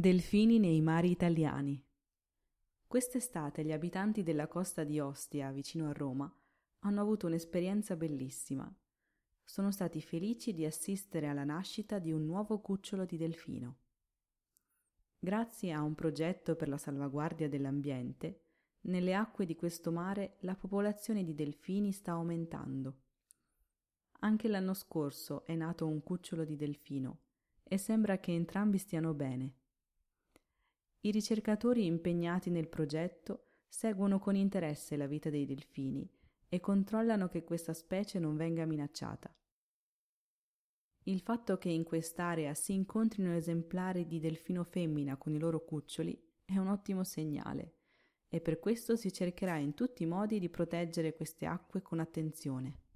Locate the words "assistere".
10.64-11.26